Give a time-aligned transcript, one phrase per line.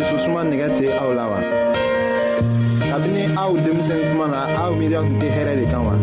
[0.00, 1.38] dususuma nɛgɛ tɛ aw la wa.
[2.90, 5.94] kabini aw denmisɛnni kuma na aw miiriya tun tɛ hɛrɛ de kan wa.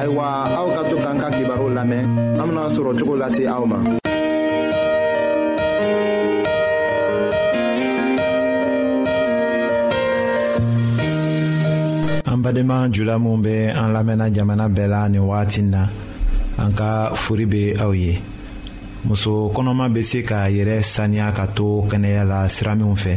[0.00, 0.24] ayiwa
[0.58, 2.02] aw ka to k'an ka kibaru lamɛn
[2.40, 3.76] an bena sɔrɔ cogo lase aw ma.
[12.32, 15.82] an badenma jula minw be an lamɛnna jamana bɛɛ la nin wagatin na
[16.56, 18.16] an ka fori be aw ye
[19.04, 23.16] muso kɔnɔma be se k'a yɛrɛ saniya ka to kɛnɛya la sira minw fɛ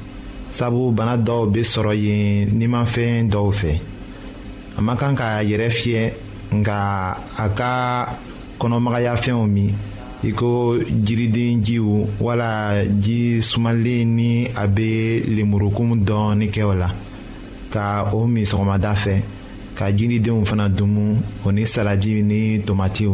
[0.57, 3.73] sabu bana dɔw bɛ sɔrɔ yen nimanfɛn dɔw fɛ
[4.77, 6.03] a man kan k'a yɛrɛ fiyɛ
[6.51, 6.75] nka
[7.39, 8.09] a ka
[8.59, 9.71] kɔnɔmagayafɛnw min
[10.23, 16.89] i ko jiriden jiw wala ji sumalen ni a bɛ lemurukumu dɔɔni kɛ o la
[17.71, 19.21] ka o min sɔgɔmada fɛ
[19.75, 21.15] ka jiridenw fana dumu
[21.45, 23.13] o ni saladi ni tomatiw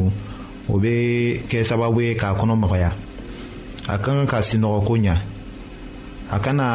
[0.70, 2.92] o bɛ kɛ sababu ye k'a kɔnɔ magaya
[3.88, 4.96] a ka kan ka sinɔgɔ ko
[6.30, 6.70] a kana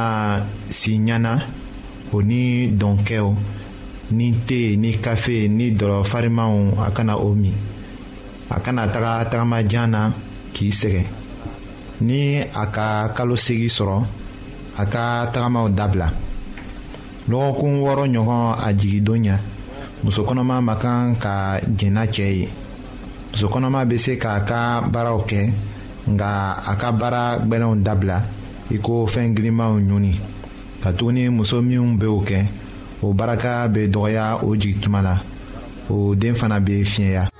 [0.70, 1.32] si ɲana
[2.14, 2.42] o ni
[2.80, 3.28] dɔnkɛw
[4.16, 7.52] ni te ni kafe ni dɔlɔ farimanw a kana o min
[8.50, 10.00] a kana taga tagamajan na
[10.54, 11.02] k'i sɛgɛ
[12.00, 13.96] ni a ka kalo seegin sɔrɔ
[14.78, 16.08] a ka tagamaw dabila
[17.30, 19.38] lɔgɔkun wɔɔrɔ ɲɔgɔn a jigindon
[20.02, 22.48] muso kɔnɔma ma kan ka jɛnna cɛ ye
[23.52, 25.40] kɔnɔma bɛ se k'a ka baaraw kɛ
[26.08, 26.28] nka
[26.70, 28.16] a ka baara gbɛlɛnw dabila
[28.70, 30.12] i ko fɛn girinmaw ɲuni
[30.82, 32.38] katuguni muso minw be o kɛ
[33.02, 35.22] o baraka be dɔgɔya o jigituma la
[35.90, 37.31] o den fana be fiɲɛya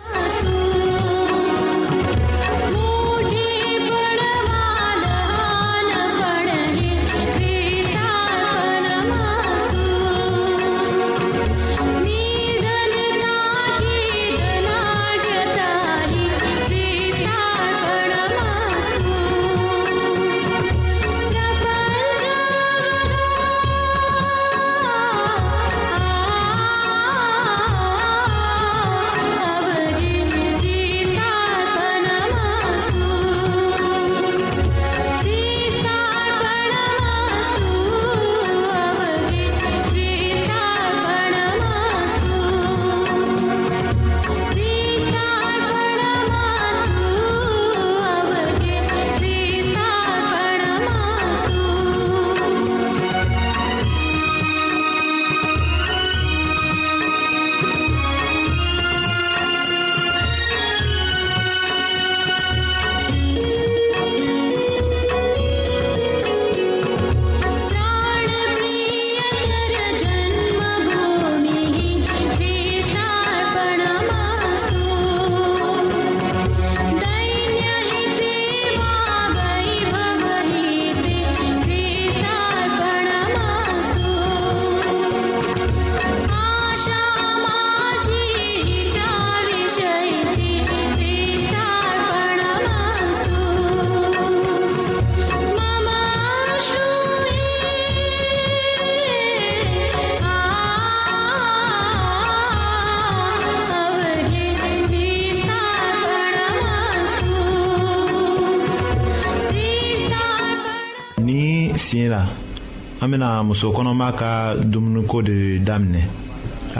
[113.04, 114.32] an bena muso kɔnɔma ka
[114.70, 116.02] dumuniko de daminɛ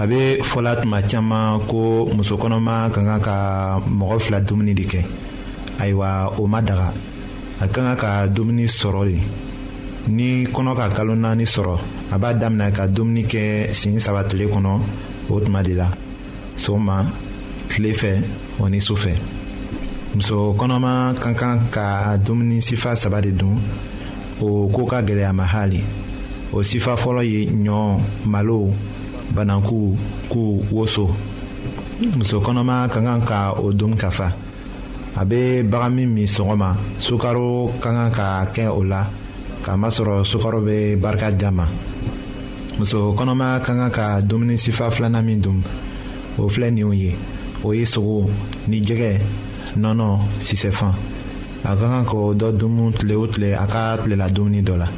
[0.00, 0.20] a be
[0.50, 1.80] fɔla tuma caaman ko
[2.16, 3.36] muso kɔnɔma ka kan ka
[3.98, 5.00] mɔgɔ fila dumuni de kɛ
[5.82, 6.08] ayiwa
[6.40, 6.88] o ma daga
[7.60, 9.16] a ka kan ka dumuni sɔrɔ le
[10.10, 11.76] ni kɔnɔ ka kalo naani sɔrɔ
[12.12, 14.80] a b'a daminɛ ka dumuni kɛ sin saba tile kɔnɔ
[15.28, 15.88] o tuma de la
[16.56, 17.04] soma
[17.68, 18.22] tile fɛ
[18.60, 19.16] o ni su fɛ
[20.14, 23.58] muso kɔnɔma ka kan ka dumuni sifa saba de dun
[24.40, 25.82] o koo ka gɛlɛya haali
[26.52, 27.78] o sifa fɔlɔ ye ɲɔ
[28.32, 28.69] malo
[29.34, 29.96] bananku
[30.32, 30.40] ku
[30.70, 31.08] woso
[32.16, 34.28] muso kɔnɔma ka kan ka o dun ka fa
[35.16, 36.69] a bɛ bagan min min sɔgɔma
[37.00, 39.08] sukaro ka kan ka kɛ o la
[39.64, 41.64] kamasɔrɔ sukaro bɛ barika di a ma
[42.78, 45.62] muso kɔnɔma ka kan ka dumuni sifa filanan min dun
[46.38, 47.16] o filɛ nin ye
[47.64, 48.28] o ye sogo
[48.69, 49.10] ni jɛgɛ
[49.81, 50.08] nɔnɔ
[50.38, 50.93] sisɛfan
[51.64, 54.88] a ka kan k'o dɔ dun tile o tile a ka tilela dumuni dɔ la.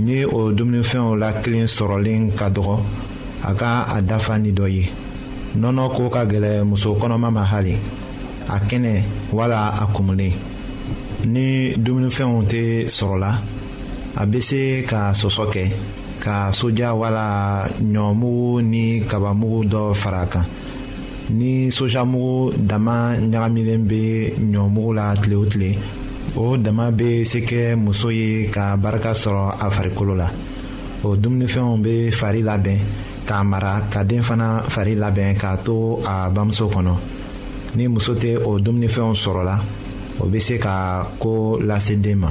[0.00, 2.76] ni o dumunifɛnw la kelen sɔrɔlen ka dɔgɔ
[3.42, 4.84] a ka a dafa ni dɔ ye
[5.60, 7.74] nɔnɔ ko ka gɛlɛ muso kɔnɔma ma hali
[8.48, 8.94] a kɛnɛ
[9.36, 10.32] wala a kumulen
[11.34, 12.62] ni dumunifɛnw tɛ
[12.98, 13.30] sɔrɔla
[14.16, 15.64] a bɛ se ka sɔsɔ kɛ
[16.22, 20.46] ka soja wala ɲɔmugu ni kabamugu dɔ fara a kan
[21.30, 25.74] ni sojamugu dama ɲagamilen bɛ ɲɔmugu la tile o tile
[26.40, 30.28] o dama bɛ se kɛ muso ye ka barika sɔrɔ a farikolo la
[31.02, 32.78] o dumunifɛnw bɛ fari labɛn
[33.26, 36.94] k'a mara ka den fana fari labɛn k'a to a bamuso kɔnɔ
[37.74, 39.56] ni muso tɛ o dumunifɛnw sɔrɔla
[40.20, 42.30] o bɛ se ka ko lase den ma.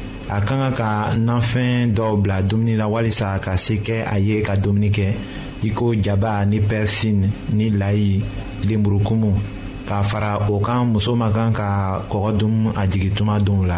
[0.31, 4.39] a ka kan ka nanfɛn dɔw bila dumuni la walisa ka se kɛ a ye
[4.41, 5.05] ka dumuni kɛ
[5.61, 8.23] i ko jaba ni pɛrisini ni layi
[8.63, 9.31] lenburukumu
[9.87, 13.77] k'a fara o kan muso ma kan ka kɔgɔ dun a jigin tuma donw la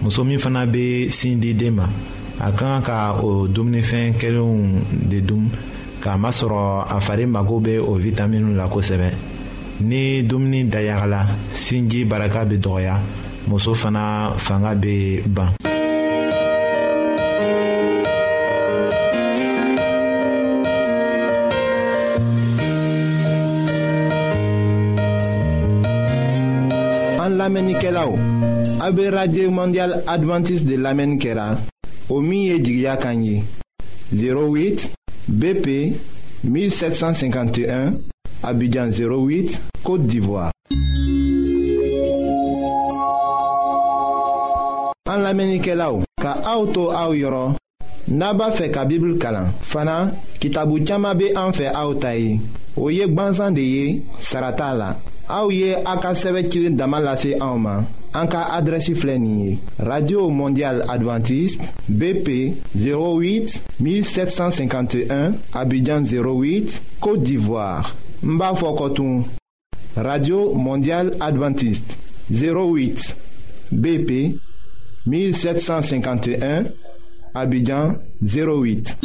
[0.00, 1.86] muso min fana bɛ sin di den ma
[2.40, 5.50] a ka kan ka o dumunifɛn kelenw de dun
[6.00, 9.10] k'a masɔrɔ a fari mago bɛ o vitaminiw la kosɛbɛ.
[9.82, 12.94] ni dumuni dayagala sinji baraka bɛ dɔgɔya
[13.48, 15.52] muso fana fanga bɛ ban.
[27.24, 28.18] an lamenike la ou
[28.84, 31.46] a be radye mondial adventis de lamen kera
[32.12, 33.42] o miye jigya kanyi
[34.12, 34.90] 08
[35.40, 35.68] BP
[36.44, 37.94] 1751
[38.42, 40.50] Abidjan 08 Kote d'Ivoire
[45.14, 47.56] an lamenike la ou ka aoutou aou yoron
[48.18, 49.98] naba fe ka bibl kalan fana
[50.44, 52.36] kitabu chama be an fe aoutayi
[52.76, 53.84] o ye gbansan de ye
[54.20, 54.92] sarata la
[55.28, 57.86] Aouye Aka Damalase Aoma.
[59.78, 69.24] radio mondial Adventiste bp 08 1751 abidjan 08 côte d'ivoire Mbafokotoum.
[69.96, 71.98] radio mondial Adventiste
[72.30, 73.16] 08
[73.72, 74.36] bp
[75.06, 76.64] 1751
[77.34, 78.96] abidjan 08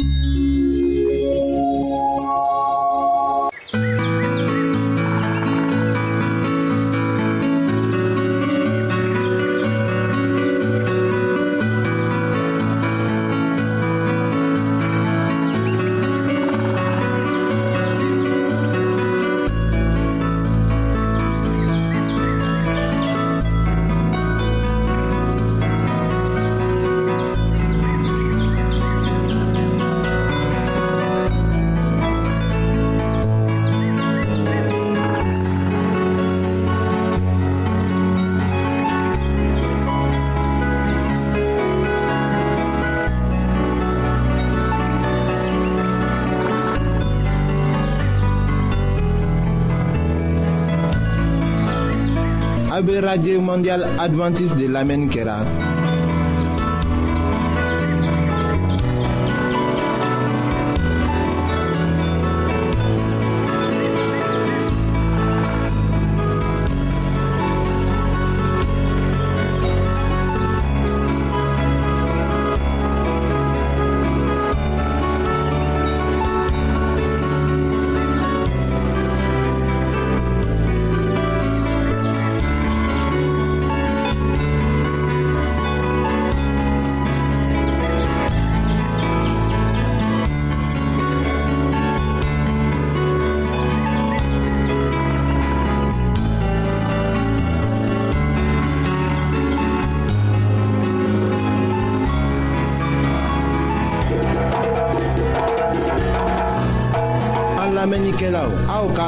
[52.90, 55.36] be radye mondial adventis de lamen kera.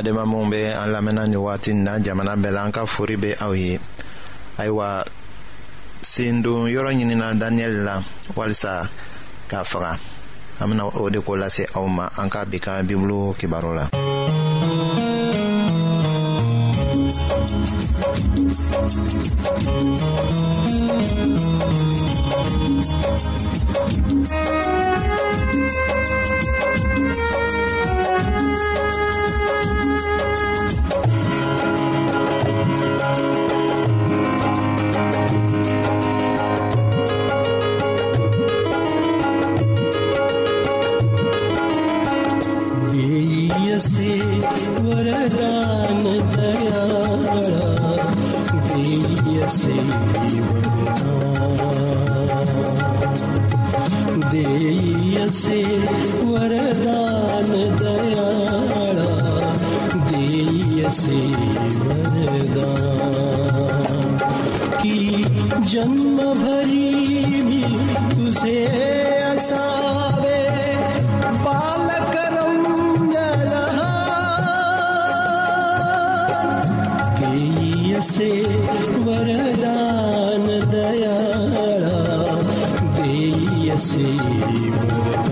[0.00, 3.34] badenma minw be an lamɛnna ni wagati na jamana bɛɛ la an ka fori be
[3.44, 3.78] aw ye
[4.56, 5.04] ayiwa
[6.00, 8.02] sendon yɔrɔ ɲinina daniyɛli la
[8.34, 8.88] walisa
[9.48, 9.98] k'a faga
[10.60, 13.88] an bena o de ko lase aw ma an ka bi ka bibulu kibaru la
[24.20, 24.34] Thank
[25.98, 25.99] you.
[83.80, 85.29] see you.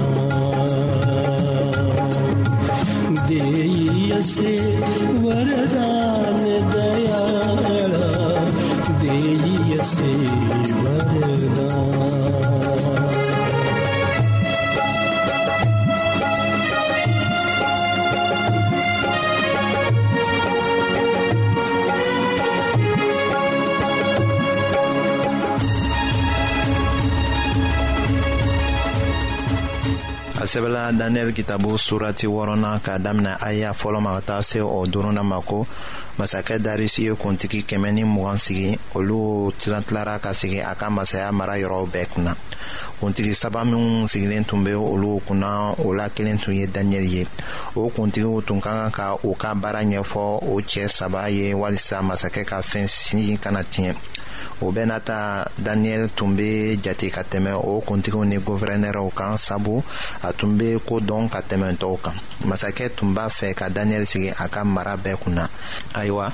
[30.99, 35.23] daniyɛli kitabu surati wɔrɔna k'a damina aya fɔlɔ ma ka taa se o oh, duruna
[35.25, 35.67] ma ko
[36.19, 41.33] masakɛ darisi ye kuntigi kɛmɛ ni mugan sigi olu tilatilara ka sigi a ka masaya
[41.33, 42.35] mara yɔrɔw bɛɛ kunna
[43.01, 47.27] kuntigi saba minw sigilen tun be olu kunna o la kelen tun ye daniyɛli ye
[47.77, 52.03] o kuntigiw tun ka kan ka u ka baara ɲɛfɔ o cɛɛ saba ye walisa
[52.03, 53.95] masakɛ ka fɛn sini kana tiɲɛ
[54.63, 59.39] o bɛɛ n'a ta daniyɛli tun be jate ka tɛmɛ o kuntigiw ni guvɛrɛnɛrɛw kan
[59.39, 59.81] sabu
[60.23, 64.07] a tun be koo dɔn ka tɛmɛ tɔw kan masakɛ tun b'a fɛ ka daniyɛli
[64.07, 65.47] sigi a ka mara bɛɛ kun na
[65.95, 66.33] ayiwa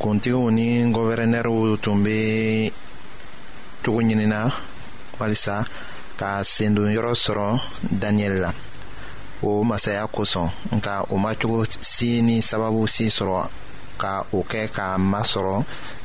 [0.00, 2.72] kuntigiw ni guvɛrɛnɛrɛw tun be
[3.82, 4.48] cogo ɲinina
[5.18, 5.64] walisa
[6.20, 7.46] ka sendonyɔrɔ sɔrɔ
[8.00, 8.50] daniyɛli la
[9.42, 11.60] o masaya kosɔn nka o macogo
[11.92, 13.36] si ni sababu si sɔrɔ
[14.02, 15.54] ka o kɛ k'a masɔrɔ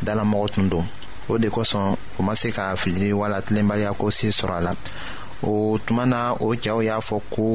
[0.05, 0.85] dalamɔgɔ tun don
[1.31, 1.85] o de kosɔn
[2.19, 4.71] o ma se ka filili wala tilenbaliya ko si sɔrɔ a la
[5.51, 7.45] o tuma na o cɛw y'a fɔ ko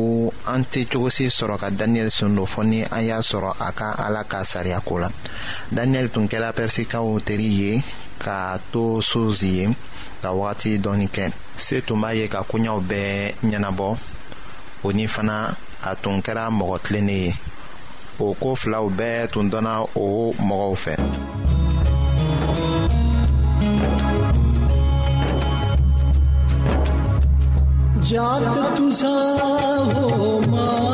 [0.53, 3.89] an tɛ cogo si sɔrɔ ka daniyɛli sendo fɔ ni an y'a sɔrɔ a ka
[4.07, 5.09] ala ka sariya ko la
[5.77, 7.83] daniyɛli tun kɛra pɛrisikaw teri ye
[8.23, 9.65] k'a to sozi ye
[10.25, 11.25] ka wagati dɔɔni kɛ
[11.65, 13.15] se tun b'a ye ka koɲɛw bɛɛ
[13.49, 13.89] ɲɛnabɔ
[14.87, 15.53] o ni fana
[15.85, 17.35] a tun kɛra mɔgɔ tilennen ye
[18.19, 20.97] o ko filaw bɛɛ tun dɔnna o mɔgɔw fɛ
[28.09, 28.81] जात
[30.05, 30.94] हो माँ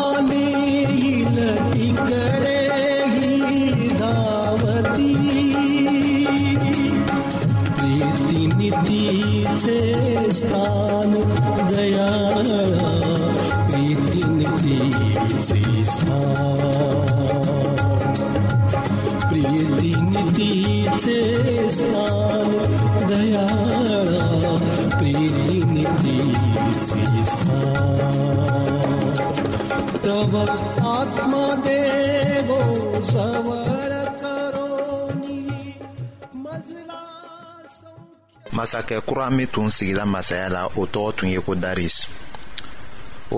[38.53, 41.97] masakɛ kura min tun sigila masaya la o tɔgɔ tun ye ko daris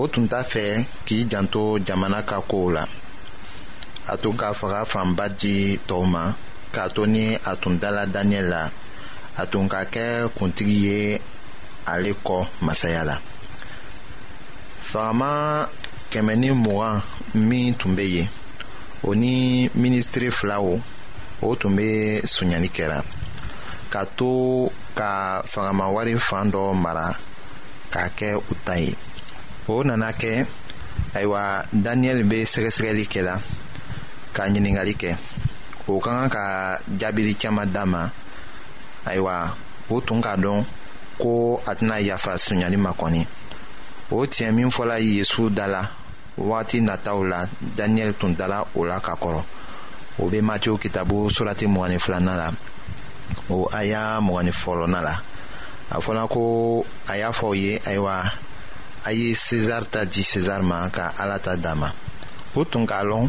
[0.12, 0.64] tun t'a fɛ
[1.06, 2.84] k'i janto jamana ka koow la
[4.12, 5.54] a tun ka faga fanba di
[5.88, 6.22] tɔw ma
[6.74, 8.62] k'a to ni a tun dala daniyɛli la
[9.40, 10.04] a tun ka kɛ
[10.36, 10.98] kuntigi ye
[11.92, 13.16] ale kɔ masaya la
[16.14, 16.96] kɛmɛ ni mugan
[17.48, 18.28] min tun bɛ yen
[19.06, 20.66] o ni minisitiri filaw
[21.42, 21.88] o tun bɛ
[22.34, 22.98] sonyali kɛra
[23.92, 25.10] ka to ka
[25.52, 27.06] fangamawari fan dɔ mara
[27.92, 28.90] k'a kɛ u ta ye
[29.72, 30.32] o nana kɛ
[31.16, 31.42] ayiwa
[31.84, 33.34] daniyɛli bɛ sɛgɛsɛgɛli kɛ la
[34.34, 35.12] ka ɲininkali kɛ
[35.90, 36.44] o ka kan ka
[36.98, 38.02] jaabili caman d'a ma
[39.10, 39.36] ayiwa
[39.92, 40.64] o tun k'a dɔn
[41.20, 43.26] ko a tɛna yafa sonyali ma kɔni
[44.12, 45.82] o tiɲɛ min fɔla yesu da la
[46.38, 49.42] wagati nataw la daniyɛli tun dala o la ka kɔrɔ
[50.18, 52.48] o be matiyu kitabu surati mgani filana la
[53.50, 55.14] o aya mgani fɔlɔna la
[55.90, 58.22] a fɔla ko a y'a fɔ ye ayiwa
[59.06, 63.04] a ye sezari ta di sezar ma ka ala ta dama ma o tun k'a
[63.04, 63.28] lɔn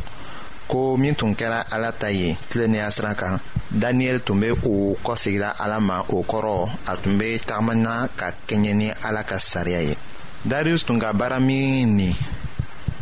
[0.67, 3.39] ko min tun kɛra ala ta ye tilennenya sira kan
[3.71, 4.55] daniyɛli tun be o
[5.03, 9.83] kɔsegila ala ma o kɔrɔ a tun be tagamana ka kɛɲɛ ni ala ka sariya
[9.89, 9.95] ye
[10.43, 12.13] darius tun ka baara min nin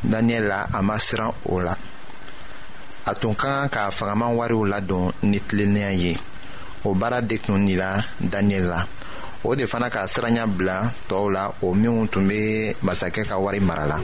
[0.04, 1.74] daniyɛli la a ma siran o la
[3.06, 6.14] a tun ka kan k'a fagaman wariw ladon ni tilennenya ye
[6.88, 8.82] o baara de tun dira daniyɛli la
[9.48, 12.40] o de fana ka siranya bila tɔɔw la o minw tun be
[12.86, 13.98] masakɛ ka wari mara la.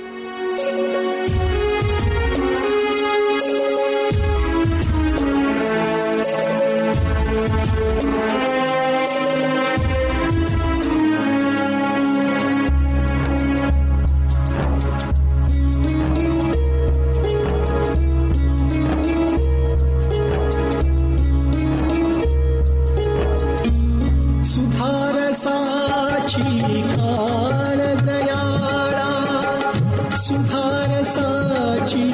[31.13, 32.07] saçı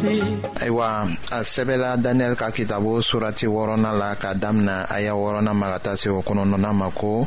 [0.00, 0.16] se.
[0.62, 0.88] ayiwa
[1.32, 5.94] a sɛbɛla daniyɛli ka kitabu surati wɔɔrɔnan la ka damina aya wɔɔrɔnan ma ka taa
[5.96, 7.26] se o kɔnɔntɔnnan ma ko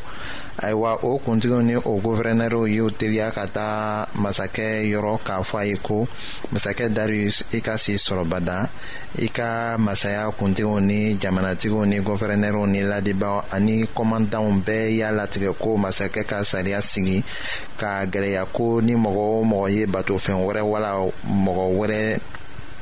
[0.64, 5.66] ayiwa o kuntigiw ni o guvɛrɛnɛriw y'u teliya ka taa masakɛ yɔrɔ k'a fɔ a
[5.66, 6.08] ye ko
[6.54, 13.46] masakɛ darius i ka si i ka masaya kuntigiw ni jamanatigiw ni guvɛrɛnɛriw ni ladibaw
[13.52, 17.24] ani kɔmandanw bɛɛ y'a latigɛ ko masakɛ ka sariya sigi
[17.78, 22.20] ka gɛlɛya ko ni mɔgɔ o mɔgɔ ye batofɛn wɛrɛ wala mɔgɔ wɛrɛ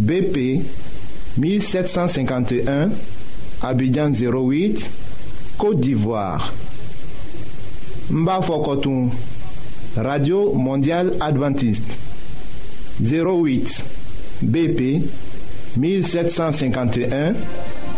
[0.00, 0.64] BP
[1.36, 2.88] 1751,
[3.60, 4.90] Abidjan 08,
[5.58, 6.54] Côte d'Ivoire.
[8.10, 9.10] Mbafokotoum,
[9.96, 11.98] Radio Mondiale Adventiste.
[13.04, 13.84] 08,
[14.42, 15.02] BP
[15.76, 17.34] 1751,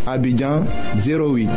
[0.07, 0.65] Abidjan
[1.05, 1.49] 08.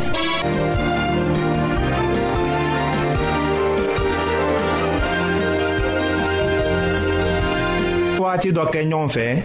[8.20, 9.44] Waati d'Okenyon fait.